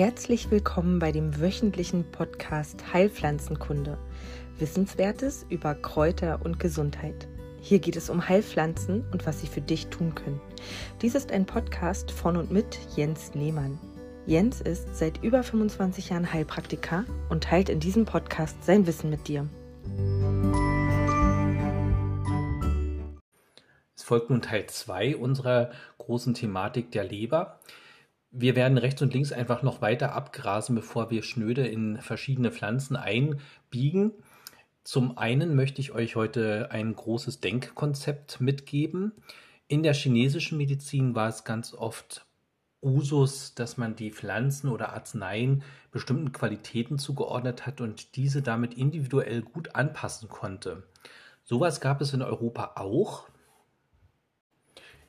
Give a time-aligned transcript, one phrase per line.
[0.00, 3.98] Herzlich willkommen bei dem wöchentlichen Podcast Heilpflanzenkunde.
[4.58, 7.28] Wissenswertes über Kräuter und Gesundheit.
[7.60, 10.40] Hier geht es um Heilpflanzen und was sie für dich tun können.
[11.02, 13.78] Dies ist ein Podcast von und mit Jens Lehmann.
[14.24, 19.28] Jens ist seit über 25 Jahren Heilpraktiker und teilt in diesem Podcast sein Wissen mit
[19.28, 19.46] dir.
[23.94, 27.60] Es folgt nun Teil 2 unserer großen Thematik der Leber.
[28.32, 32.96] Wir werden rechts und links einfach noch weiter abgrasen, bevor wir schnöde in verschiedene Pflanzen
[32.96, 34.12] einbiegen.
[34.84, 39.12] Zum einen möchte ich euch heute ein großes Denkkonzept mitgeben.
[39.66, 42.26] In der chinesischen Medizin war es ganz oft
[42.82, 49.42] Usus, dass man die Pflanzen oder Arzneien bestimmten Qualitäten zugeordnet hat und diese damit individuell
[49.42, 50.84] gut anpassen konnte.
[51.42, 53.28] Sowas gab es in Europa auch.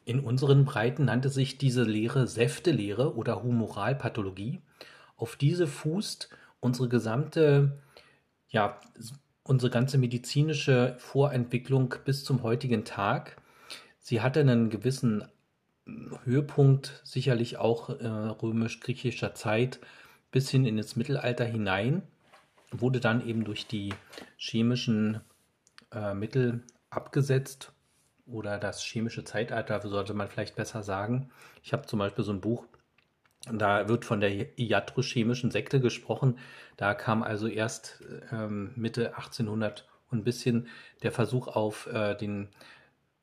[0.04, 4.62] In unseren Breiten nannte sich diese Lehre Säftelehre oder Humoralpathologie.
[5.16, 6.30] Auf diese fußt
[6.60, 7.80] unsere gesamte,
[8.50, 8.80] ja,
[9.44, 13.38] unsere ganze medizinische Vorentwicklung bis zum heutigen Tag.
[14.00, 15.26] Sie hatte einen gewissen
[16.24, 19.80] Höhepunkt, sicherlich auch äh, römisch-griechischer Zeit
[20.32, 22.04] bis hin in das Mittelalter hinein,
[22.72, 23.94] wurde dann eben durch die
[24.38, 25.20] chemischen
[25.92, 27.74] äh, Mittel abgesetzt
[28.32, 31.30] oder das chemische Zeitalter, sollte man vielleicht besser sagen.
[31.64, 32.66] Ich habe zum Beispiel so ein Buch,
[33.52, 36.38] da wird von der iatrochemischen Sekte gesprochen.
[36.78, 40.68] Da kam also erst ähm, Mitte 1800 und ein bisschen
[41.02, 42.50] der Versuch auf, äh, den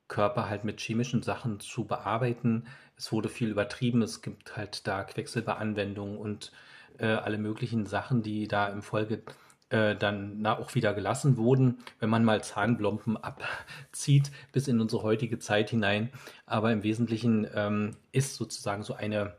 [0.08, 2.66] Körper halt mit chemischen Sachen zu bearbeiten.
[2.96, 4.02] Es wurde viel übertrieben.
[4.02, 6.50] Es gibt halt da Quecksilberanwendungen und
[6.98, 9.22] äh, alle möglichen Sachen, die da im Folge
[9.70, 15.38] äh, dann auch wieder gelassen wurden, wenn man mal Zahnblomben abzieht bis in unsere heutige
[15.38, 16.10] Zeit hinein.
[16.46, 19.34] Aber im Wesentlichen ähm, ist sozusagen so eine,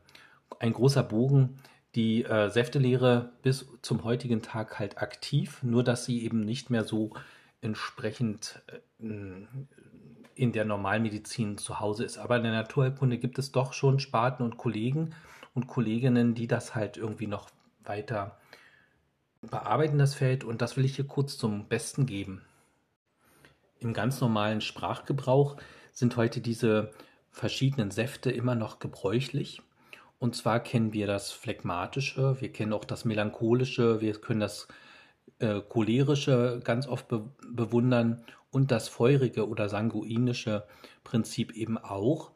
[0.60, 1.60] ein großer Bogen
[1.96, 6.84] die äh, Säftelehre bis zum heutigen Tag halt aktiv, nur dass sie eben nicht mehr
[6.84, 7.12] so
[7.62, 9.08] entsprechend äh,
[10.36, 12.18] in der Normalmedizin zu Hause ist.
[12.18, 15.16] Aber in der Naturheilkunde gibt es doch schon Sparten und Kollegen
[15.54, 17.50] und Kolleginnen, die das halt irgendwie noch
[17.84, 18.38] weiter
[19.42, 22.42] bearbeiten das Feld und das will ich hier kurz zum Besten geben.
[23.80, 25.58] Im ganz normalen Sprachgebrauch
[25.94, 26.92] sind heute diese
[27.32, 29.62] verschiedenen Säfte immer noch gebräuchlich.
[30.18, 34.68] Und zwar kennen wir das Phlegmatische, wir kennen auch das Melancholische, wir können das
[35.40, 40.66] äh, Cholerische ganz oft be bewundern und das Feurige oder Sanguinische
[41.04, 42.32] Prinzip eben auch.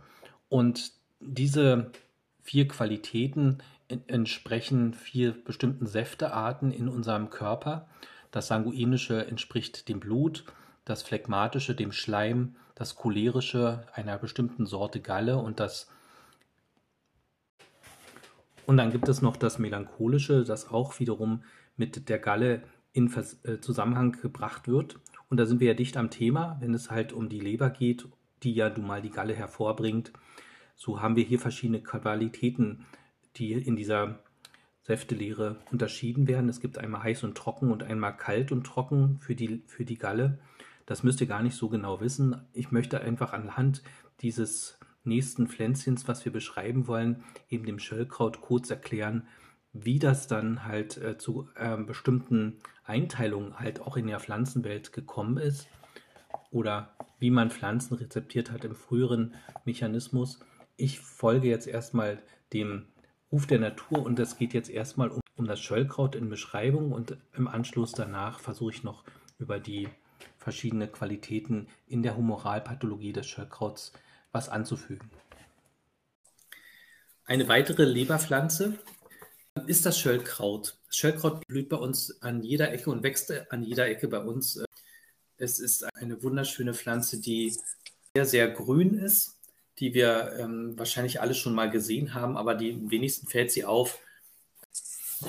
[0.47, 1.91] Und diese
[2.44, 7.88] vier Qualitäten entsprechen vier bestimmten Säftearten in unserem Körper.
[8.31, 10.46] Das Sanguinische entspricht dem Blut,
[10.86, 15.90] das Phlegmatische dem Schleim, das Cholerische einer bestimmten Sorte Galle und das
[18.66, 21.44] und dann gibt es noch das Melancholische, das auch wiederum
[21.76, 25.00] mit der Galle in äh, Zusammenhang gebracht wird.
[25.30, 28.08] Und da sind wir ja dicht am Thema, wenn es halt um die Leber geht,
[28.44, 30.14] die ja nun mal die Galle hervorbringt.
[30.75, 32.85] So haben wir hier verschiedene Qualitäten
[33.35, 34.19] die in dieser
[34.81, 36.50] Säftelehre unterschieden werden.
[36.50, 39.97] Es gibt einmal heiß und trocken und einmal kalt und trocken für die, für die
[39.97, 40.39] Galle.
[40.85, 42.41] Das müsst ihr gar nicht so genau wissen.
[42.51, 43.81] Ich möchte einfach anhand
[44.22, 49.28] dieses nächsten Pflänzchens, was wir beschreiben wollen, eben dem Schöllkraut kurz erklären,
[49.72, 55.38] wie das dann halt äh, zu äh, bestimmten Einteilungen halt auch in der Pflanzenwelt gekommen
[55.38, 55.67] ist
[56.51, 59.34] oder wie man Pflanzen rezeptiert hat im früheren
[59.66, 60.40] Mechanismus.
[60.75, 62.88] Ich folge jetzt erstmal dem
[63.31, 67.17] Ruf der Natur und es geht jetzt erstmal um, um das Schöllkraut in Beschreibung und
[67.35, 69.03] im Anschluss danach versuche ich noch
[69.39, 69.89] über die
[70.38, 73.94] verschiedenen Qualitäten in der Humoralpathologie des Schöllkrauts
[74.31, 75.09] was anzufügen.
[77.25, 78.78] Eine weitere Leberpflanze
[79.67, 80.78] ist das Schöllkraut.
[80.88, 84.63] Das Schöllkraut blüht bei uns an jeder Ecke und wächst an jeder Ecke bei uns.
[85.38, 87.55] Es ist eine wunderschöne Pflanze, die
[88.16, 89.40] sehr, sehr grün ist
[89.79, 93.99] die wir ähm, wahrscheinlich alle schon mal gesehen haben, aber die wenigsten fällt sie auf.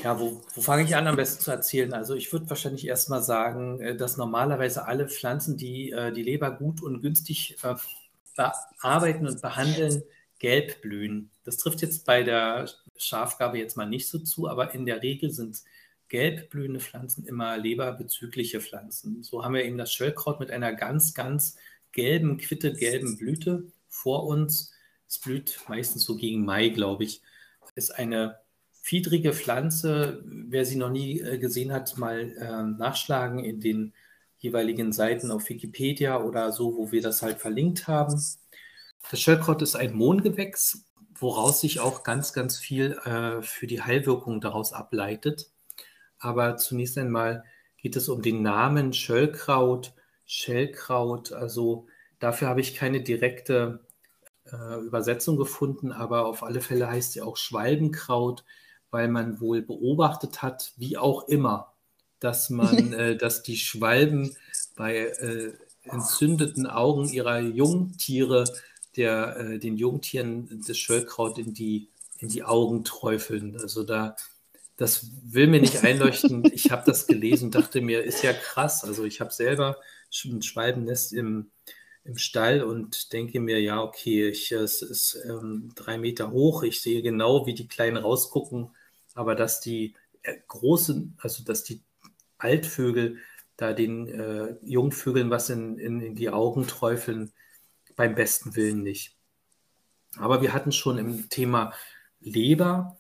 [0.03, 1.93] Ja, wo, wo fange ich an am besten zu erzählen?
[1.95, 6.51] Also ich würde wahrscheinlich erstmal sagen, äh, dass normalerweise alle Pflanzen, die äh, die Leber
[6.51, 7.75] gut und günstig äh,
[8.37, 10.03] bearbeiten und behandeln,
[10.39, 11.31] gelb blühen.
[11.45, 15.31] Das trifft jetzt bei der Schafgabe jetzt mal nicht so zu, aber in der Regel
[15.31, 15.63] sind
[16.09, 19.23] gelb blühende Pflanzen immer leberbezügliche Pflanzen.
[19.23, 21.57] So haben wir eben das Schöllkraut mit einer ganz, ganz
[21.93, 24.73] gelben, quitte gelben Blüte vor uns.
[25.07, 27.23] Es blüht meistens so gegen Mai, glaube ich.
[27.75, 28.39] Ist eine
[28.73, 30.23] fiedrige Pflanze.
[30.27, 33.95] Wer sie noch nie äh, gesehen hat, mal äh, nachschlagen in den
[34.39, 38.13] jeweiligen Seiten auf Wikipedia oder so, wo wir das halt verlinkt haben.
[39.11, 40.85] Das Schöllkraut ist ein Mohngewächs.
[41.17, 45.51] woraus sich auch ganz, ganz viel äh, für die Heilwirkung daraus ableitet.
[46.19, 47.45] Aber zunächst einmal
[47.79, 49.95] geht es um den Namen Schöllkraut,
[50.27, 51.33] Schellkraut.
[51.33, 51.87] Also
[52.19, 53.84] dafür habe ich keine direkte
[54.53, 58.45] äh, Übersetzung gefunden, aber auf alle Fälle heißt sie auch Schwalbenkraut,
[58.91, 61.73] weil man wohl beobachtet hat, wie auch immer,
[62.21, 64.37] dass man, äh, dass die Schwalben
[64.77, 65.53] bei äh,
[65.85, 68.45] entzündeten Augen ihrer Jungtiere
[68.97, 71.89] der, äh, den Jungtieren des Schöllkraut in die,
[72.19, 73.59] in die Augen träufeln.
[73.61, 74.17] Also da,
[74.77, 76.45] das will mir nicht einleuchten.
[76.55, 78.85] Ich habe das gelesen und dachte mir, ist ja krass.
[78.85, 79.77] Also ich habe selber
[80.25, 81.51] ein Schwalbennest im,
[82.05, 86.63] im Stall und denke mir, ja, okay, ich, es ist ähm, drei Meter hoch.
[86.63, 88.71] Ich sehe genau, wie die Kleinen rausgucken,
[89.15, 91.83] aber dass die äh, großen, also dass die
[92.39, 93.19] Altvögel
[93.57, 97.33] da den äh, Jungvögeln was in, in, in die Augen träufeln,
[97.97, 99.17] beim besten Willen nicht.
[100.17, 101.73] Aber wir hatten schon im Thema
[102.21, 102.99] Leber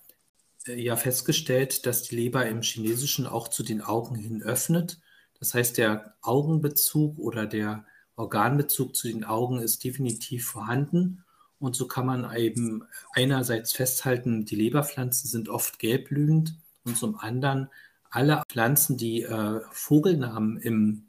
[0.66, 5.00] äh, ja festgestellt, dass die Leber im Chinesischen auch zu den Augen hin öffnet.
[5.38, 7.84] Das heißt, der Augenbezug oder der
[8.16, 11.24] Organbezug zu den Augen ist definitiv vorhanden.
[11.58, 17.70] Und so kann man eben einerseits festhalten, die Leberpflanzen sind oft gelbblühend und zum anderen
[18.10, 21.06] alle Pflanzen, die äh, Vogelnamen im,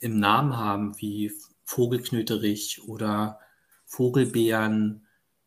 [0.00, 1.32] im Namen haben, wie
[1.64, 3.40] Vogelknöterich oder
[3.86, 5.06] Vogelbeeren,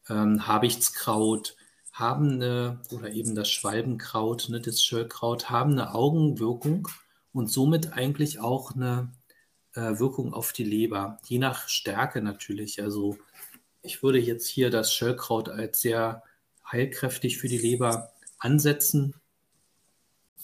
[0.09, 1.55] ähm, Habichtskraut,
[1.91, 6.87] haben eine, oder eben das Schwalbenkraut, ne, das Schöllkraut, haben eine Augenwirkung
[7.33, 9.11] und somit eigentlich auch eine
[9.77, 12.81] äh, Wirkung auf die Leber, je nach Stärke natürlich.
[12.81, 13.17] Also
[13.83, 16.23] ich würde jetzt hier das Schöllkraut als sehr
[16.69, 19.13] heilkräftig für die Leber ansetzen.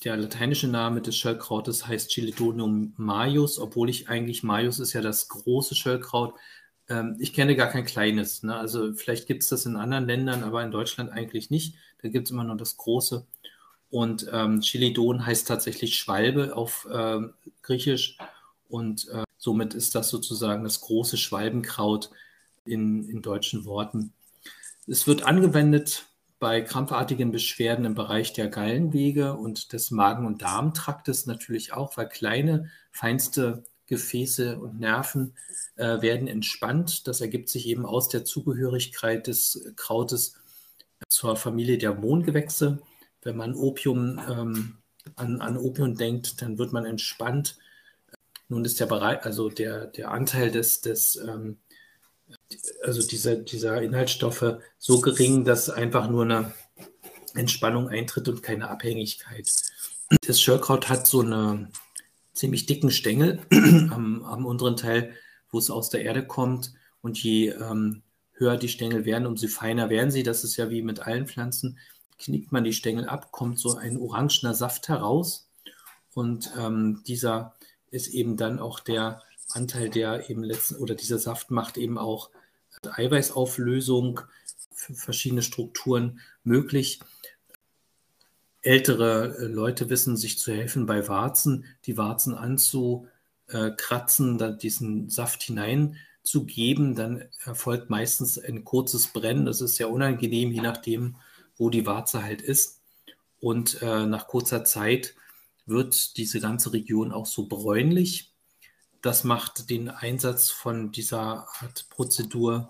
[0.03, 5.27] Der lateinische Name des Schöllkrautes heißt Chilidonium majus, obwohl ich eigentlich, majus ist ja das
[5.29, 6.35] große Schöllkraut.
[6.87, 8.43] Ähm, ich kenne gar kein kleines.
[8.43, 8.55] Ne?
[8.55, 11.75] Also vielleicht gibt es das in anderen Ländern, aber in Deutschland eigentlich nicht.
[12.01, 13.25] Da gibt es immer nur das große.
[13.89, 17.19] Und ähm, Chilidon heißt tatsächlich Schwalbe auf äh,
[17.61, 18.17] Griechisch.
[18.69, 22.09] Und äh, somit ist das sozusagen das große Schwalbenkraut
[22.65, 24.13] in, in deutschen Worten.
[24.87, 26.05] Es wird angewendet
[26.39, 32.09] bei krampfartigen Beschwerden im Bereich der Gallenwege und des Magen- und Darmtraktes natürlich auch, weil
[32.09, 35.35] kleine, feinste Gefäße und Nerven
[35.75, 37.07] äh, werden entspannt.
[37.07, 40.35] Das ergibt sich eben aus der Zugehörigkeit des Krautes
[41.07, 42.79] zur Familie der Mohngewächse.
[43.21, 44.77] Wenn man Opium, ähm,
[45.15, 47.57] an, an Opium denkt, dann wird man entspannt.
[48.53, 51.57] Nun ist der Bereich, also der, der Anteil des, des ähm,
[52.83, 56.53] also dieser, dieser Inhaltsstoffe so gering, dass einfach nur eine
[57.33, 59.51] Entspannung eintritt und keine Abhängigkeit.
[60.27, 61.69] Das Schörkraut hat so einen
[62.33, 63.39] ziemlich dicken Stängel
[63.89, 65.15] am, am, unteren Teil,
[65.49, 66.75] wo es aus der Erde kommt.
[67.01, 68.03] Und je ähm,
[68.33, 70.21] höher die Stängel werden, umso feiner werden sie.
[70.21, 71.79] Das ist ja wie mit allen Pflanzen.
[72.19, 75.49] Knickt man die Stängel ab, kommt so ein orangener Saft heraus.
[76.13, 77.55] Und ähm, dieser
[77.93, 82.31] ist eben dann auch der Anteil, der eben letzten, oder dieser Saft macht eben auch
[82.83, 84.21] Eiweißauflösung
[84.73, 86.99] für verschiedene Strukturen möglich.
[88.61, 96.95] Ältere äh, Leute wissen sich zu helfen bei Warzen, die Warzen anzukratzen, diesen Saft hineinzugeben.
[96.95, 99.45] Dann erfolgt meistens ein kurzes Brennen.
[99.45, 101.17] Das ist sehr unangenehm, je nachdem,
[101.57, 102.79] wo die Warze halt ist.
[103.39, 105.13] Und äh, nach kurzer Zeit
[105.65, 108.33] wird diese ganze Region auch so bräunlich
[109.03, 112.69] das macht den Einsatz von dieser Art Prozedur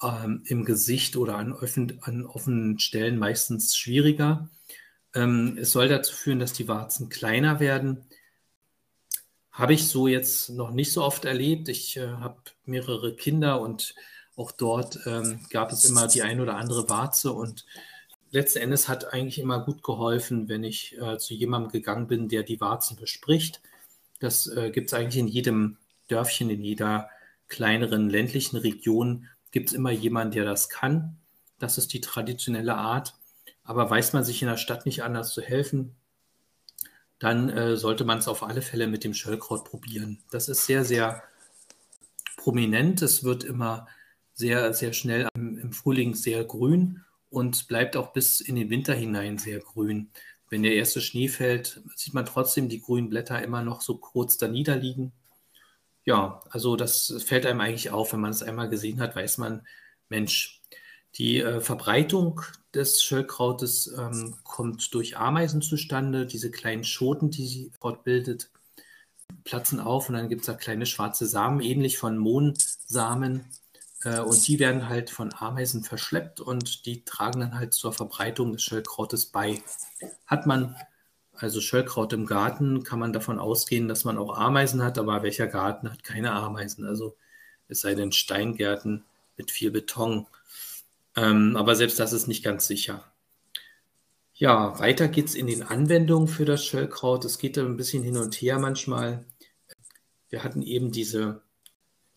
[0.00, 4.48] ähm, im Gesicht oder an, offen, an, offenen Stellen meistens schwieriger.
[5.14, 8.06] Ähm, es soll dazu führen, dass die Warzen kleiner werden.
[9.50, 11.68] Habe ich so jetzt noch nicht so oft erlebt.
[11.68, 13.96] Ich äh, habe mehrere Kinder und
[14.36, 17.66] auch dort ähm, gab es immer die ein oder andere Warze und
[18.34, 22.42] letzten Endes hat eigentlich immer gut geholfen, wenn ich äh, zu jemandem gegangen bin, der
[22.42, 23.62] die Warzen bespricht
[24.24, 25.76] das äh, gibt es eigentlich in jedem
[26.08, 27.10] Dörfchen, in jeder
[27.48, 31.16] kleineren ländlichen Region gibt es immer jemanden, der das kann.
[31.58, 33.14] Das ist die traditionelle Art.
[33.62, 35.94] Aber weiß man sich in der Stadt nicht anders zu helfen,
[37.18, 40.22] dann äh, sollte man es auf alle Fälle mit dem Schöllkraut probieren.
[40.30, 41.22] Das ist sehr, sehr
[42.36, 43.00] prominent.
[43.02, 43.86] Es wird immer
[44.34, 48.94] sehr, sehr schnell im, im Frühling sehr grün und bleibt auch bis in den Winter
[48.94, 50.10] hinein sehr grün.
[50.50, 54.38] Wenn der erste Schnee fällt, sieht man trotzdem die grünen Blätter immer noch so kurz
[54.38, 55.12] da niederliegen.
[56.04, 58.12] Ja, also das fällt einem eigentlich auf.
[58.12, 59.66] Wenn man es einmal gesehen hat, weiß man,
[60.08, 60.62] Mensch,
[61.16, 62.42] die äh, Verbreitung
[62.74, 66.26] des Schöllkrautes ähm, kommt durch Ameisen zustande.
[66.26, 68.50] Diese kleinen Schoten, die sie fortbildet,
[69.44, 73.46] platzen auf und dann gibt es da kleine schwarze Samen, ähnlich von Mohnsamen,
[74.04, 78.62] und die werden halt von Ameisen verschleppt und die tragen dann halt zur Verbreitung des
[78.62, 79.62] Schöllkrautes bei.
[80.26, 80.76] Hat man
[81.36, 85.46] also Schöllkraut im Garten, kann man davon ausgehen, dass man auch Ameisen hat, aber welcher
[85.46, 86.84] Garten hat keine Ameisen?
[86.84, 87.16] Also
[87.68, 89.04] es sei denn Steingärten
[89.36, 90.26] mit viel Beton.
[91.16, 93.04] Ähm, aber selbst das ist nicht ganz sicher.
[94.34, 97.24] Ja, weiter geht es in den Anwendungen für das Schöllkraut.
[97.24, 99.24] Es geht ein bisschen hin und her manchmal.
[100.28, 101.43] Wir hatten eben diese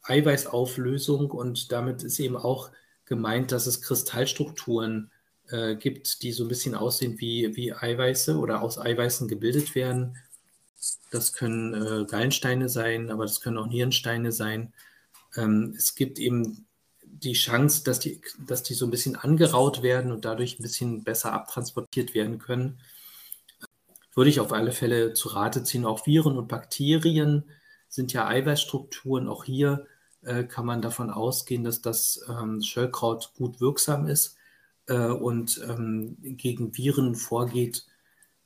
[0.08, 2.72] Eiweißauflösung und damit ist eben auch
[3.06, 5.12] gemeint, dass es Kristallstrukturen
[5.50, 10.18] äh, gibt, die so ein bisschen aussehen wie, wie Eiweiße oder aus Eiweißen gebildet werden.
[11.12, 14.74] Das können äh, Gallensteine sein, aber das können auch Nierensteine sein.
[15.36, 16.68] Ähm, es gibt eben
[17.04, 21.04] die Chance, dass die, dass die so ein bisschen angeraut werden und dadurch ein bisschen
[21.04, 22.80] besser abtransportiert werden können.
[24.14, 25.86] Würde ich auf alle Fälle zu Rate ziehen.
[25.86, 27.46] Auch Viren und Bakterien
[27.88, 29.28] sind ja Eiweißstrukturen.
[29.28, 29.88] Auch hier
[30.24, 34.38] äh, kann man davon ausgehen, dass das ähm, Schöllkraut gut wirksam ist
[34.88, 37.86] äh, und ähm, gegen Viren vorgeht.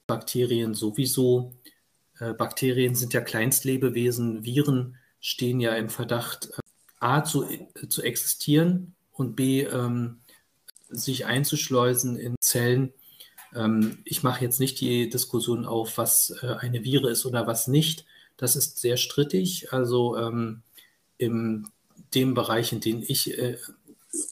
[0.08, 1.54] Bakterien sowieso.
[2.20, 4.44] Äh, Bakterien sind ja Kleinstlebewesen.
[4.44, 6.62] Viren stehen ja im Verdacht, äh,
[7.00, 7.48] A zu,
[7.90, 10.20] zu existieren und B ähm,
[10.90, 12.94] sich einzuschleusen in Zellen.
[13.56, 17.68] Ähm, ich mache jetzt nicht die Diskussion auf, was äh, eine Vire ist oder was
[17.68, 18.06] nicht.
[18.38, 19.72] Das ist sehr strittig.
[19.74, 20.64] Also ähm,
[21.22, 21.68] in
[22.14, 23.58] dem Bereich, in dem ich, äh,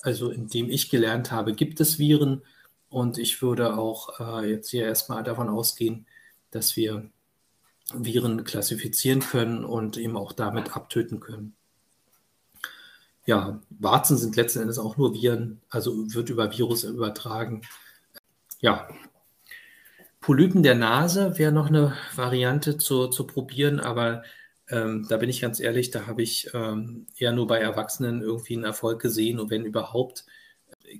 [0.01, 2.41] also in dem ich gelernt habe, gibt es Viren.
[2.89, 6.05] Und ich würde auch äh, jetzt hier erstmal davon ausgehen,
[6.51, 7.09] dass wir
[7.93, 11.55] Viren klassifizieren können und eben auch damit abtöten können
[13.29, 17.61] ja, Warzen sind letzten Endes auch nur Viren, also wird über Virus übertragen.
[18.59, 18.89] Ja,
[20.19, 24.23] Polypen der Nase wäre noch eine Variante zu, zu probieren, aber
[24.69, 28.55] ähm, da bin ich ganz ehrlich, da habe ich ähm, eher nur bei Erwachsenen irgendwie
[28.55, 30.25] einen Erfolg gesehen und wenn überhaupt,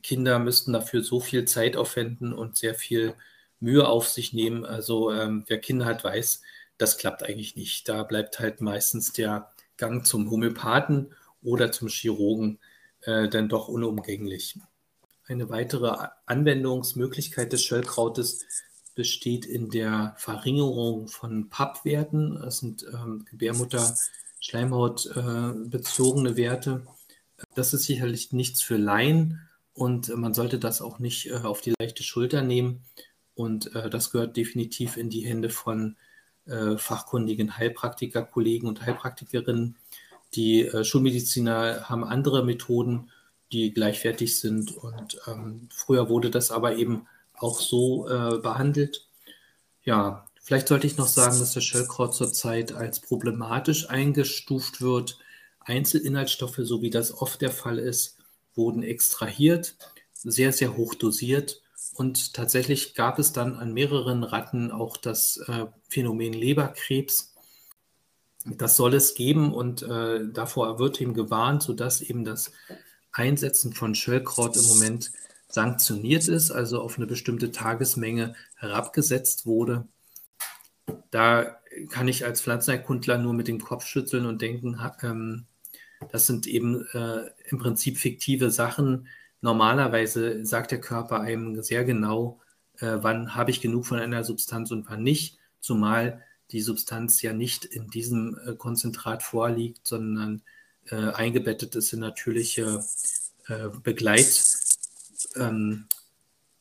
[0.03, 3.15] Kinder müssten dafür so viel Zeit aufwenden und sehr viel
[3.59, 4.65] Mühe auf sich nehmen.
[4.65, 6.41] Also ähm, wer Kinder hat, weiß,
[6.77, 7.88] das klappt eigentlich nicht.
[7.89, 12.59] Da bleibt halt meistens der Gang zum Homöopathen oder zum Chirurgen
[13.01, 14.57] äh, dann doch unumgänglich.
[15.27, 18.45] Eine weitere Anwendungsmöglichkeit des Schöllkrautes
[18.96, 22.39] besteht in der Verringerung von Pappwerten.
[22.41, 26.86] Das sind ähm, Gebärmutter-Schleimhaut äh, bezogene Werte.
[27.55, 29.41] Das ist sicherlich nichts für Laien
[29.74, 32.84] und man sollte das auch nicht äh, auf die leichte Schulter nehmen.
[33.34, 35.96] Und äh, das gehört definitiv in die Hände von
[36.46, 39.77] äh, fachkundigen Heilpraktiker-Kollegen und Heilpraktikerinnen,
[40.36, 43.10] die äh, Schulmediziner haben andere Methoden,
[43.51, 44.75] die gleichwertig sind.
[44.75, 47.08] Und ähm, früher wurde das aber eben
[47.39, 49.08] auch so äh, behandelt.
[49.84, 55.17] Ja, vielleicht sollte ich noch sagen, dass der Schöllkraut zurzeit als problematisch eingestuft wird.
[55.60, 58.17] Einzelinhaltsstoffe, so wie das oft der Fall ist,
[58.55, 59.77] wurden extrahiert,
[60.13, 61.62] sehr, sehr hoch dosiert.
[61.96, 67.36] Und tatsächlich gab es dann an mehreren Ratten auch das äh, Phänomen Leberkrebs.
[68.46, 72.51] Das soll es geben und äh, davor wird ihm gewarnt, sodass eben das
[73.12, 75.12] Einsetzen von Schöllkraut im Moment
[75.50, 79.88] sanktioniert ist, also auf eine bestimmte Tagesmenge herabgesetzt wurde.
[81.12, 85.46] Da kann ich als Pflanzenerkundler nur mit dem Kopf schütteln und denken, ähm,
[86.12, 89.08] das sind eben äh, im Prinzip fiktive Sachen.
[89.41, 92.39] Normalerweise sagt der Körper einem sehr genau,
[92.77, 97.34] äh, wann habe ich genug von einer Substanz und wann nicht, zumal die Substanz ja
[97.34, 100.41] nicht in diesem äh, Konzentrat vorliegt, sondern
[100.91, 102.84] eingebettet ist in natürliche
[103.48, 103.70] äh,
[105.35, 105.88] Ähm,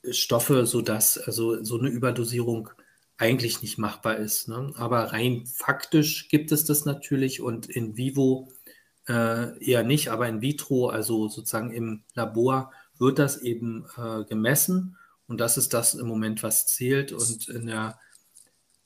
[0.02, 2.70] sodass also so eine Überdosierung
[3.16, 4.48] eigentlich nicht machbar ist.
[4.48, 4.72] Ne?
[4.76, 8.52] Aber rein faktisch gibt es das natürlich und in vivo
[9.08, 14.96] äh, eher nicht, aber in vitro, also sozusagen im Labor, wird das eben äh, gemessen
[15.26, 17.98] und das ist das im Moment, was zählt und in der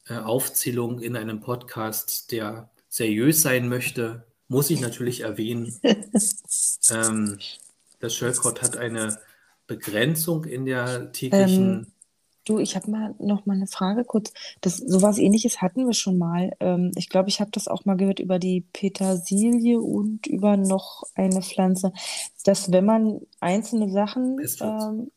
[0.06, 5.78] äh, Aufzählung in einem Podcast, der seriös sein möchte, muss ich natürlich erwähnen,
[6.90, 7.38] ähm,
[8.00, 9.18] das Schöllkraut hat eine
[9.66, 11.71] Begrenzung in der täglichen.
[11.71, 11.87] Ähm,
[12.45, 14.33] du, ich habe mal noch mal eine Frage kurz.
[14.61, 16.52] Das sowas Ähnliches hatten wir schon mal.
[16.61, 21.04] Ähm, ich glaube, ich habe das auch mal gehört über die Petersilie und über noch
[21.14, 21.92] eine Pflanze,
[22.45, 25.11] dass wenn man einzelne Sachen ähm,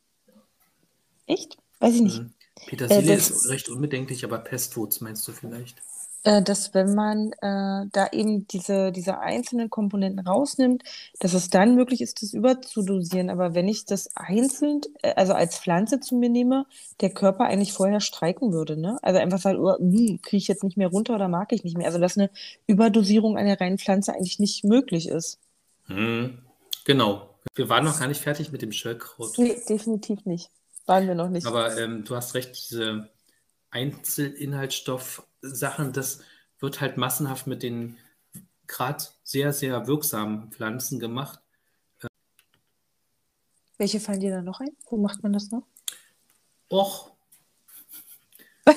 [1.26, 2.22] echt, weiß ich nicht.
[2.22, 2.34] Mhm.
[2.68, 5.82] Petersilie äh, ist recht unbedenklich, aber Pestwurz meinst du vielleicht?
[6.26, 10.82] Äh, dass wenn man äh, da eben diese, diese einzelnen Komponenten rausnimmt,
[11.20, 13.30] dass es dann möglich ist, das überzudosieren.
[13.30, 16.66] Aber wenn ich das einzeln, äh, also als Pflanze zu mir nehme,
[17.00, 18.76] der Körper eigentlich vorher streiken würde.
[18.76, 18.98] Ne?
[19.04, 21.78] Also einfach sagen, oh, hm, kriege ich jetzt nicht mehr runter oder mag ich nicht
[21.78, 21.86] mehr.
[21.86, 22.32] Also dass eine
[22.66, 25.38] Überdosierung einer reinen Pflanze eigentlich nicht möglich ist.
[25.86, 26.40] Hm,
[26.86, 27.30] genau.
[27.54, 29.38] Wir waren noch gar nicht fertig mit dem Schöllkraut.
[29.38, 30.50] Nee, definitiv nicht.
[30.88, 31.46] Waren wir noch nicht.
[31.46, 33.10] Aber ähm, du hast recht, diese
[33.76, 36.22] Einzelinhaltsstoff-Sachen, das
[36.60, 37.98] wird halt massenhaft mit den
[38.68, 41.42] gerade sehr, sehr wirksamen Pflanzen gemacht.
[43.78, 44.70] Welche fallen dir da noch ein?
[44.90, 45.68] Wo macht man das noch?
[46.72, 47.12] Och.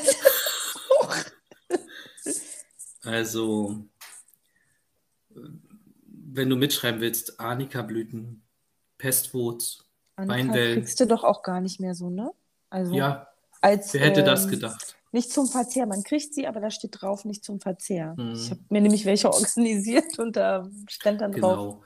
[3.02, 3.85] also,
[5.31, 8.43] wenn du mitschreiben willst, Arnika-Blüten,
[8.99, 9.85] Pestwurz,
[10.17, 10.75] Weinwell.
[10.75, 12.33] kriegst du doch auch gar nicht mehr so, ne?
[12.69, 13.27] Also, ja,
[13.61, 14.97] als, wer hätte ähm, das gedacht?
[15.11, 15.87] Nicht zum Verzehr.
[15.87, 18.15] Man kriegt sie, aber da steht drauf, nicht zum Verzehr.
[18.17, 18.33] Hm.
[18.35, 21.55] Ich habe mir nämlich welche organisiert und da stand dann genau.
[21.55, 21.85] drauf.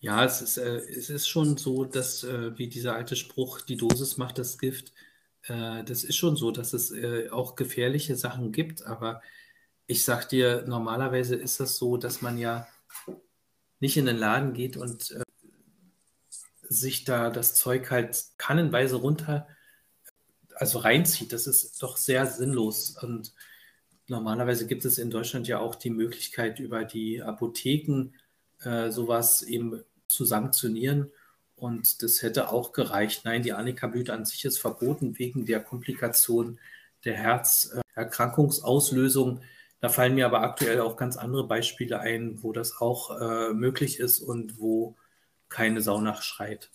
[0.00, 3.76] Ja, es ist, äh, es ist schon so, dass, äh, wie dieser alte Spruch, die
[3.76, 4.92] Dosis macht das Gift,
[5.44, 9.22] äh, das ist schon so, dass es äh, auch gefährliche Sachen gibt, aber
[9.86, 12.66] ich sag dir, normalerweise ist das so, dass man ja
[13.80, 15.22] nicht in den Laden geht und äh,
[16.62, 19.46] sich da das Zeug halt kannenweise runter
[20.56, 22.96] also reinzieht, das ist doch sehr sinnlos.
[23.02, 23.32] Und
[24.08, 28.12] normalerweise gibt es in Deutschland ja auch die Möglichkeit, über die Apotheken
[28.62, 31.10] äh, sowas eben zu sanktionieren.
[31.56, 33.24] Und das hätte auch gereicht.
[33.24, 36.58] Nein, die Annika-Blüte an sich ist verboten wegen der Komplikation
[37.04, 39.40] der Herzerkrankungsauslösung.
[39.80, 44.00] Da fallen mir aber aktuell auch ganz andere Beispiele ein, wo das auch äh, möglich
[44.00, 44.96] ist und wo
[45.48, 46.70] keine Sau nachschreit.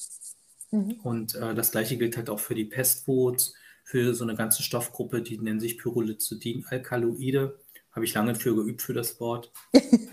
[0.72, 1.00] Mhm.
[1.04, 3.56] Und äh, das gleiche gilt halt auch für die Pestbots,
[3.90, 7.58] für so eine ganze Stoffgruppe, die nennen sich Pyrrolizidin-Alkaloide.
[7.92, 9.52] Habe ich lange für geübt für das Wort.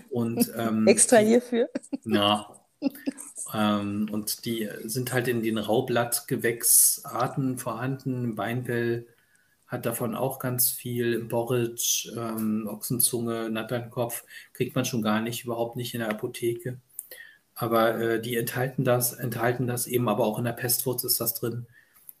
[0.09, 1.69] Und, ähm, Extra hierfür?
[2.03, 2.59] Ja.
[3.53, 8.35] ähm, und die sind halt in den Raublattgewächsarten vorhanden.
[8.35, 9.05] Weinbell
[9.67, 11.25] hat davon auch ganz viel.
[11.25, 16.79] Borage, ähm, Ochsenzunge, Natternkopf kriegt man schon gar nicht, überhaupt nicht in der Apotheke.
[17.53, 21.35] Aber äh, die enthalten das, enthalten das eben, aber auch in der Pestwurz ist das
[21.35, 21.67] drin.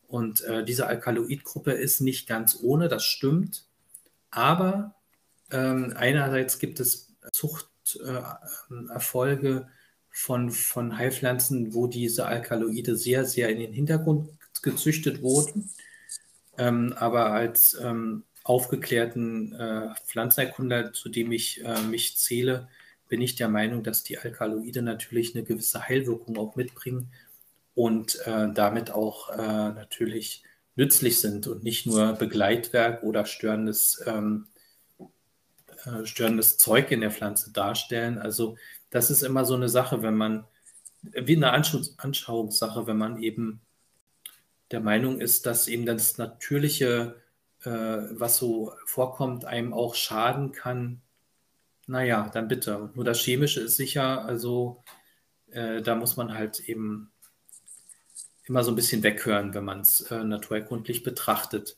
[0.07, 3.65] Und äh, diese Alkaloidgruppe ist nicht ganz ohne, das stimmt.
[4.31, 4.95] Aber
[5.51, 9.65] ähm, einerseits gibt es Zuchterfolge äh,
[10.09, 14.29] von, von Heilpflanzen, wo diese Alkaloide sehr, sehr in den Hintergrund
[14.61, 15.69] gezüchtet wurden.
[16.57, 22.67] Ähm, aber als ähm, aufgeklärten äh, Pflanzenerkunder, zu dem ich äh, mich zähle,
[23.09, 27.11] bin ich der Meinung, dass die Alkaloide natürlich eine gewisse Heilwirkung auch mitbringen
[27.77, 30.43] und äh, damit auch äh, natürlich
[30.75, 34.47] nützlich sind und nicht nur Begleitwerk oder störendes, ähm,
[35.85, 38.17] äh, störendes Zeug in der Pflanze darstellen.
[38.17, 38.57] Also
[38.89, 40.45] das ist immer so eine Sache, wenn man,
[41.03, 43.61] wie eine Anschau Anschauungssache, wenn man eben
[44.71, 47.21] der Meinung ist, dass eben das Natürliche,
[47.63, 51.03] äh, was so vorkommt, einem auch schaden kann.
[51.85, 52.89] Naja, dann bitte.
[52.95, 54.83] Nur das Chemische ist sicher, also
[55.51, 57.11] äh, da muss man halt eben
[58.47, 61.77] immer so ein bisschen weghören, wenn man es äh, naturerkundlich betrachtet.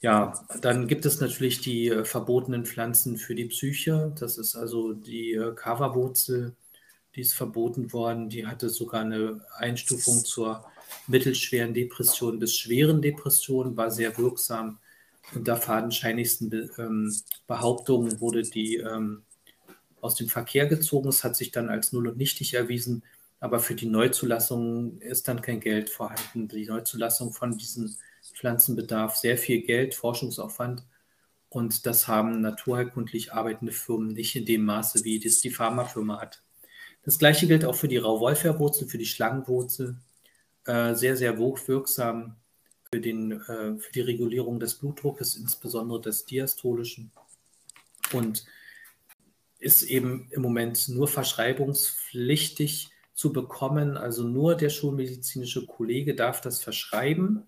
[0.00, 4.12] Ja, dann gibt es natürlich die äh, verbotenen Pflanzen für die Psyche.
[4.18, 6.54] Das ist also die äh, Kava-Wurzel,
[7.14, 8.28] die ist verboten worden.
[8.28, 10.64] Die hatte sogar eine Einstufung zur
[11.06, 14.78] mittelschweren Depression bis schweren Depression, war sehr wirksam.
[15.34, 17.14] Unter fadenscheinigsten Be ähm,
[17.46, 19.22] Behauptungen wurde die ähm,
[20.02, 21.08] aus dem Verkehr gezogen.
[21.08, 23.02] Es hat sich dann als null und nichtig erwiesen.
[23.40, 26.48] Aber für die Neuzulassung ist dann kein Geld vorhanden.
[26.48, 27.96] Die Neuzulassung von diesen
[28.34, 30.84] Pflanzen bedarf sehr viel Geld, Forschungsaufwand.
[31.48, 36.42] Und das haben naturheilkundlich arbeitende Firmen nicht in dem Maße, wie das die Pharmafirma hat.
[37.04, 39.98] Das gleiche gilt auch für die Rauwolferwurzel, für die Schlangenwurzel.
[40.64, 42.36] Äh, sehr, sehr wirksam
[42.90, 47.12] für, den, äh, für die Regulierung des Blutdruckes, insbesondere des diastolischen.
[48.12, 48.46] Und
[49.58, 53.96] ist eben im Moment nur verschreibungspflichtig zu bekommen.
[53.96, 57.46] Also nur der schulmedizinische Kollege darf das verschreiben,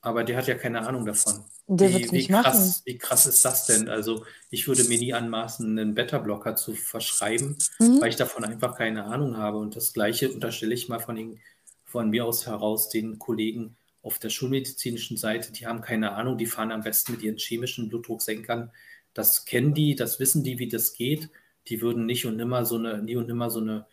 [0.00, 1.44] aber der hat ja keine Ahnung davon.
[1.66, 3.88] Der wie, wie, krass, wie krass ist das denn?
[3.88, 8.00] Also ich würde mir nie anmaßen, einen Beta-Blocker zu verschreiben, mhm.
[8.00, 9.58] weil ich davon einfach keine Ahnung habe.
[9.58, 11.40] Und das Gleiche unterstelle ich mal von, den,
[11.84, 15.52] von mir aus heraus den Kollegen auf der schulmedizinischen Seite.
[15.52, 18.72] Die haben keine Ahnung, die fahren am besten mit ihren chemischen Blutdrucksenkern.
[19.12, 21.28] Das kennen die, das wissen die, wie das geht.
[21.68, 23.86] Die würden nicht und nimmer so eine, nie und nimmer so eine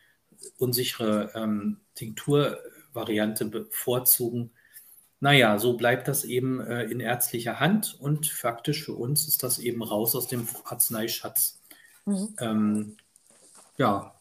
[0.58, 4.52] unsichere ähm, Tinkturvariante bevorzugen.
[5.19, 9.58] Naja, so bleibt das eben äh, in ärztlicher Hand und faktisch für uns ist das
[9.60, 11.60] eben raus aus dem Arzneischatz.
[12.06, 12.36] Mhm.
[12.39, 12.97] Ähm,
[13.78, 14.13] ja,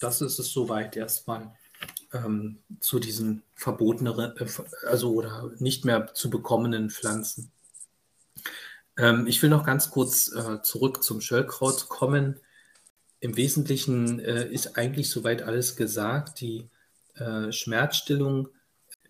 [0.00, 1.52] das ist es soweit erstmal
[2.12, 4.46] ähm, zu diesen verbotenen, äh,
[4.86, 7.52] also oder nicht mehr zu bekommenen Pflanzen.
[8.98, 12.40] Ähm, ich will noch ganz kurz äh, zurück zum Schöllkraut kommen.
[13.22, 16.40] Im Wesentlichen äh, ist eigentlich soweit alles gesagt.
[16.40, 16.68] Die
[17.14, 18.48] äh, Schmerzstillung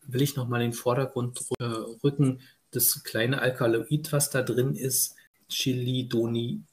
[0.07, 2.41] will ich nochmal in den Vordergrund äh, rücken.
[2.73, 5.17] Das kleine Alkaloid, was da drin ist,
[5.49, 6.67] Chilidonin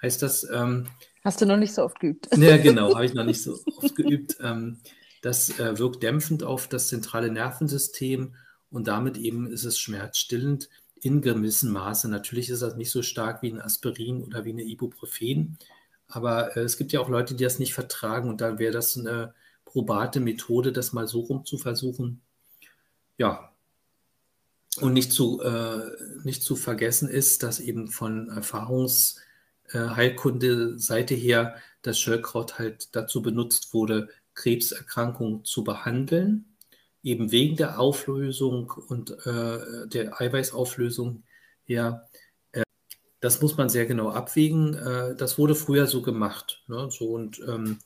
[0.00, 0.48] heißt das.
[0.50, 0.86] Ähm,
[1.22, 2.34] Hast du noch nicht so oft geübt?
[2.34, 4.38] Ja, genau, habe ich noch nicht so oft geübt.
[4.40, 4.78] Ähm,
[5.20, 8.36] das äh, wirkt dämpfend auf das zentrale Nervensystem
[8.70, 12.08] und damit eben ist es schmerzstillend in gewissem Maße.
[12.08, 15.58] Natürlich ist das nicht so stark wie ein Aspirin oder wie eine Ibuprofen,
[16.14, 18.96] aber äh, es gibt ja auch Leute, die das nicht vertragen und da wäre das
[18.96, 22.20] eine probate Methode, das mal so rum zu versuchen.
[23.18, 23.50] Ja.
[24.80, 25.80] Und nicht zu, äh,
[26.24, 34.08] nicht zu vergessen ist, dass eben von Erfahrungsheilkunde-Seite her das Schöllkraut halt dazu benutzt wurde,
[34.34, 36.56] Krebserkrankungen zu behandeln,
[37.04, 41.22] eben wegen der Auflösung und äh, der Eiweißauflösung
[41.64, 42.08] her.
[42.12, 42.23] Äh,
[43.24, 44.74] das muss man sehr genau abwägen.
[44.74, 46.62] Äh, das wurde früher so gemacht.
[46.66, 46.88] Ne?
[46.90, 47.78] So und ähm,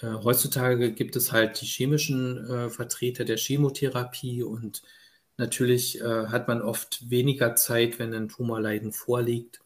[0.00, 4.82] äh, heutzutage gibt es halt die chemischen äh, Vertreter der Chemotherapie und
[5.36, 9.60] natürlich äh, hat man oft weniger Zeit, wenn ein Tumorleiden vorliegt.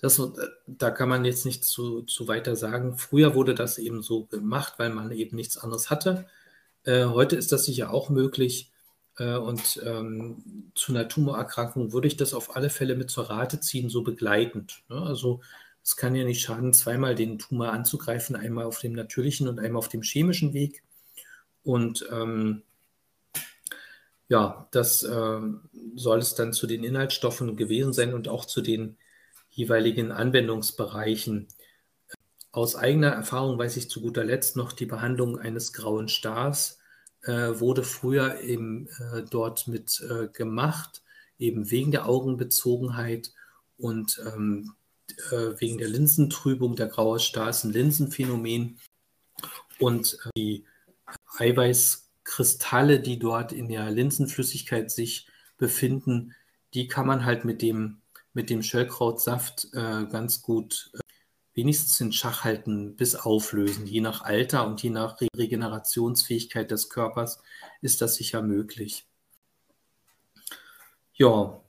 [0.00, 0.22] Das,
[0.66, 2.96] da kann man jetzt nicht zu, zu weiter sagen.
[2.96, 6.26] Früher wurde das eben so gemacht, weil man eben nichts anderes hatte.
[6.84, 8.72] Äh, heute ist das sicher auch möglich.
[9.18, 13.60] Äh, und ähm, zu einer Tumorerkrankung würde ich das auf alle Fälle mit zur Rate
[13.60, 14.82] ziehen, so begleitend.
[14.88, 15.00] Ne?
[15.02, 15.40] Also
[15.82, 19.78] es kann ja nicht schaden, zweimal den Tumor anzugreifen, einmal auf dem natürlichen und einmal
[19.78, 20.82] auf dem chemischen Weg.
[21.64, 22.62] Und ähm,
[24.28, 25.40] ja, das äh,
[25.94, 28.96] soll es dann zu den Inhaltsstoffen gewesen sein und auch zu den
[29.50, 31.48] jeweiligen Anwendungsbereichen.
[32.52, 36.77] Aus eigener Erfahrung weiß ich zu guter Letzt noch, die Behandlung eines grauen Stars
[37.32, 41.02] wurde früher eben äh, dort mit äh, gemacht,
[41.38, 43.32] eben wegen der Augenbezogenheit
[43.76, 44.72] und ähm,
[45.30, 46.76] äh, wegen der Linsentrübung.
[46.76, 48.78] Der graue Star ist ein Linsenphänomen.
[49.78, 50.64] Und äh, die
[51.38, 56.34] Eiweißkristalle, die dort in der Linsenflüssigkeit sich befinden,
[56.74, 57.98] die kann man halt mit dem,
[58.32, 60.98] mit dem Schöllkrautsaft äh, ganz gut äh,
[61.58, 63.84] wenigstens in Schach halten bis auflösen.
[63.84, 67.42] Je nach Alter und je nach Regenerationsfähigkeit des Körpers
[67.82, 69.06] ist das sicher möglich.
[71.14, 71.60] Ja,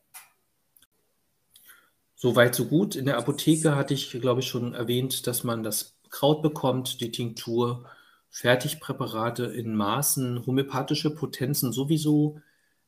[2.15, 2.95] so weit, so gut.
[2.95, 7.11] In der Apotheke hatte ich, glaube ich, schon erwähnt, dass man das Kraut bekommt, die
[7.11, 7.89] Tinktur,
[8.29, 12.39] Fertigpräparate in Maßen, homöopathische Potenzen sowieso,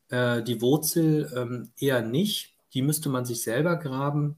[0.10, 2.54] äh, die Wurzel ähm, eher nicht.
[2.76, 4.36] Die müsste man sich selber graben.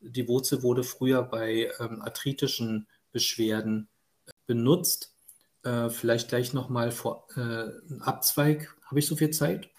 [0.00, 3.88] Die Wurzel wurde früher bei ähm, arthritischen Beschwerden
[4.26, 5.14] äh, benutzt.
[5.62, 7.40] Äh, vielleicht gleich nochmal vor äh,
[7.90, 8.74] ein Abzweig.
[8.86, 9.70] Habe ich so viel Zeit?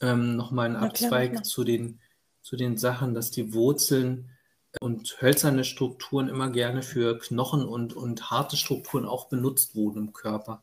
[0.00, 2.00] Ähm, nochmal ein Abzweig zu den
[2.42, 4.30] zu den Sachen, dass die Wurzeln
[4.80, 10.12] und hölzerne Strukturen immer gerne für Knochen und, und harte Strukturen auch benutzt wurden im
[10.12, 10.62] Körper.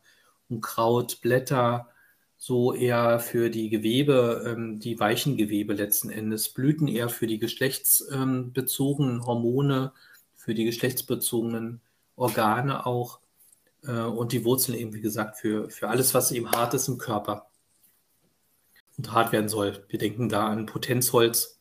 [0.49, 1.89] Und Kraut, Blätter,
[2.37, 6.49] so eher für die Gewebe, ähm, die weichen Gewebe letzten Endes.
[6.49, 9.91] Blüten eher für die geschlechtsbezogenen Hormone,
[10.35, 11.81] für die geschlechtsbezogenen
[12.15, 13.19] Organe auch.
[13.83, 16.97] Äh, und die Wurzeln eben, wie gesagt, für, für alles, was eben hart ist im
[16.97, 17.47] Körper
[18.97, 19.83] und hart werden soll.
[19.89, 21.57] Wir denken da an Potenzholz,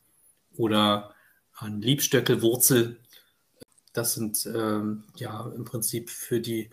[0.57, 1.13] oder
[1.53, 2.99] an Liebstöckelwurzel.
[3.93, 6.69] Das sind ähm, ja im Prinzip für die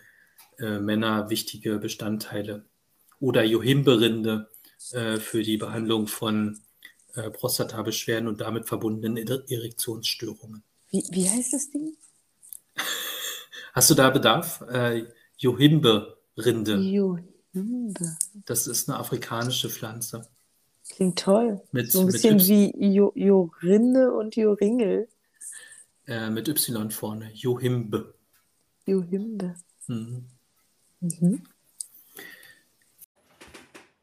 [0.59, 2.65] äh, Männer wichtige Bestandteile.
[3.21, 4.49] Oder Johimberinde
[4.93, 6.61] äh, für die Behandlung von
[7.15, 10.63] äh, Prostatabeschwerden und damit verbundenen Erektionsstörungen.
[10.91, 11.97] Wie, wie heißt das Ding?
[13.73, 14.63] Hast du da Bedarf?
[14.63, 15.05] Äh,
[15.39, 16.77] Johimberinde.
[16.77, 18.17] Johimbe.
[18.45, 20.29] Das ist eine afrikanische Pflanze.
[20.91, 21.63] Klingt toll.
[21.73, 25.09] Mit, so ein bisschen wie jo Jorinde und Joringel.
[26.07, 27.31] Äh, mit Y vorne.
[27.33, 28.15] Johimbe.
[28.87, 29.55] Johimbe.
[29.87, 30.27] Mhm.
[31.01, 31.43] Mhm.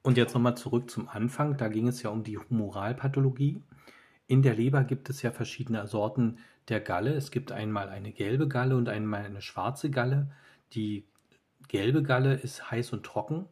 [0.03, 1.57] Und jetzt nochmal zurück zum Anfang.
[1.57, 3.61] Da ging es ja um die Humoralpathologie.
[4.27, 7.13] In der Leber gibt es ja verschiedene Sorten der Galle.
[7.13, 10.31] Es gibt einmal eine gelbe Galle und einmal eine schwarze Galle.
[10.73, 11.05] Die
[11.67, 13.45] gelbe Galle ist heiß und trocken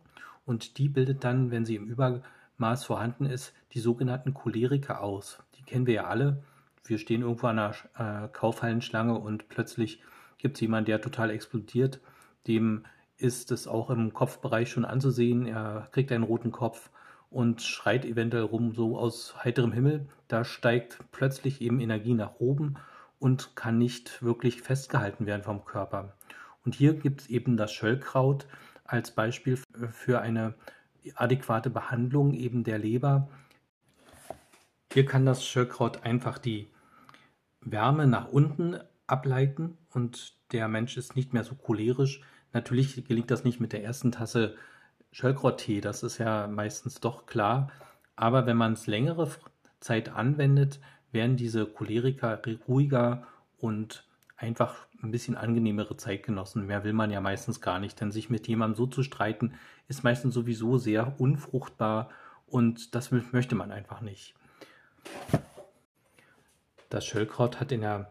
[0.45, 2.21] und die bildet dann, wenn sie im Über
[2.57, 5.39] Maß vorhanden ist, die sogenannten Choleriker aus.
[5.55, 6.43] Die kennen wir ja alle.
[6.85, 10.01] Wir stehen irgendwo an einer äh, Kaufhallenschlange und plötzlich
[10.37, 11.99] gibt es jemanden, der total explodiert.
[12.47, 12.85] Dem
[13.19, 15.45] ist es auch im Kopfbereich schon anzusehen.
[15.45, 16.89] Er kriegt einen roten Kopf
[17.29, 20.07] und schreit eventuell rum, so aus heiterem Himmel.
[20.27, 22.75] Da steigt plötzlich eben Energie nach oben
[23.19, 26.13] und kann nicht wirklich festgehalten werden vom Körper.
[26.65, 28.47] Und hier gibt es eben das Schöllkraut
[28.85, 29.59] als Beispiel
[29.91, 30.55] für eine
[31.15, 33.29] adäquate Behandlung eben der Leber.
[34.91, 36.67] Hier kann das Schöllkraut einfach die
[37.61, 42.21] Wärme nach unten ableiten und der Mensch ist nicht mehr so cholerisch,
[42.53, 44.55] Natürlich gelingt das nicht mit der ersten Tasse
[45.11, 47.71] Schöllkrauttee, das ist ja meistens doch klar.
[48.15, 49.29] Aber wenn man es längere
[49.79, 50.79] Zeit anwendet,
[51.11, 53.25] werden diese Choleriker ruhiger
[53.57, 54.05] und
[54.37, 56.65] einfach ein bisschen angenehmere Zeitgenossen.
[56.65, 59.53] Mehr will man ja meistens gar nicht, denn sich mit jemandem so zu streiten,
[59.87, 62.09] ist meistens sowieso sehr unfruchtbar
[62.47, 64.35] und das möchte man einfach nicht.
[66.89, 68.09] Das Schöllkraut hat in der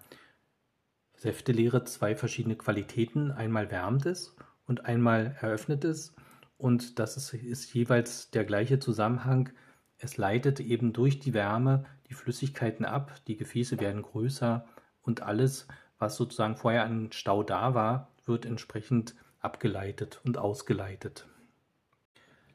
[1.18, 3.30] Säftelehre zwei verschiedene Qualitäten.
[3.32, 4.34] Einmal wärmt es
[4.66, 6.14] und einmal eröffnet es.
[6.56, 9.50] Und das ist, ist jeweils der gleiche Zusammenhang.
[9.98, 14.66] Es leitet eben durch die Wärme die Flüssigkeiten ab, die Gefäße werden größer
[15.02, 21.26] und alles, was sozusagen vorher an Stau da war, wird entsprechend abgeleitet und ausgeleitet.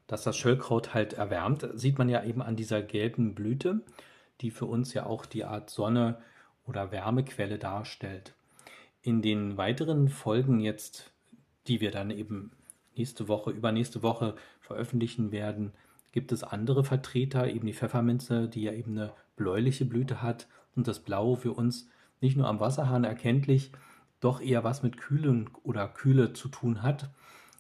[0.08, 3.82] Dass das Schöllkraut halt erwärmt, sieht man ja eben an dieser gelben Blüte,
[4.42, 6.22] die für uns ja auch die Art Sonne
[6.66, 8.34] oder Wärmequelle darstellt.
[9.04, 11.12] In den weiteren Folgen jetzt,
[11.68, 12.52] die wir dann eben
[12.96, 15.74] nächste Woche, übernächste Woche veröffentlichen werden,
[16.14, 20.88] gibt es andere Vertreter, eben die Pfefferminze, die ja eben eine bläuliche Blüte hat und
[20.88, 21.90] das Blau für uns
[22.22, 23.74] nicht nur am Wasserhahn erkenntlich,
[24.22, 27.10] doch eher was mit Kühlen oder Kühle zu tun hat.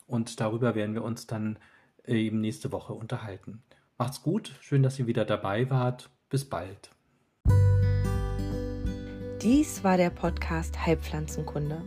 [0.07, 1.59] Und darüber werden wir uns dann
[2.05, 3.61] eben nächste Woche unterhalten.
[3.97, 6.09] Macht's gut, schön, dass ihr wieder dabei wart.
[6.29, 6.92] Bis bald.
[9.43, 11.81] Dies war der Podcast Heilpflanzenkunde.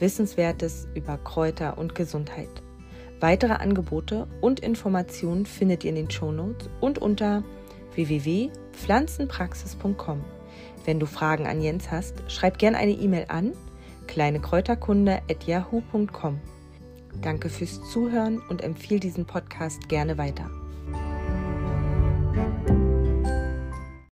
[0.00, 2.48] Wissenswertes über Kräuter und Gesundheit.
[3.20, 7.44] Weitere Angebote und Informationen findet ihr in den Shownotes und unter
[7.94, 10.24] www.pflanzenpraxis.com.
[10.84, 13.52] Wenn du Fragen an Jens hast, schreib gerne eine E-Mail an
[14.08, 16.40] kleinekräuterkunde.yahoo.com.
[17.20, 20.50] Danke fürs Zuhören und empfehle diesen Podcast gerne weiter.